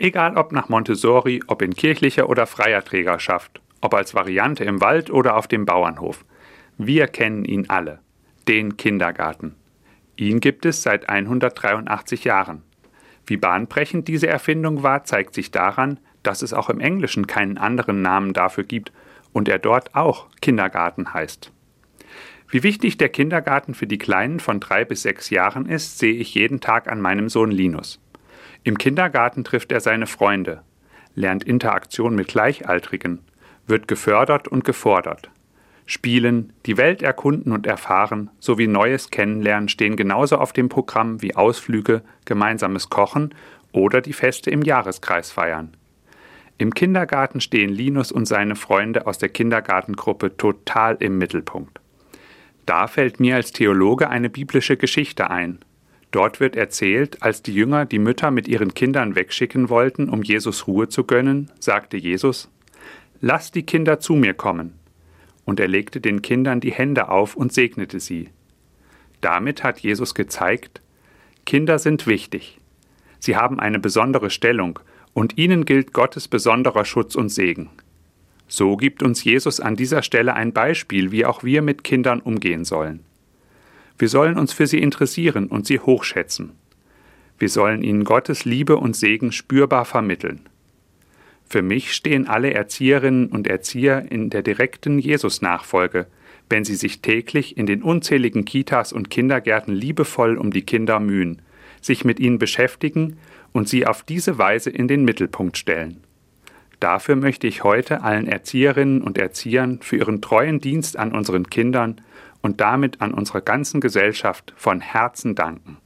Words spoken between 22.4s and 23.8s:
Wie wichtig der Kindergarten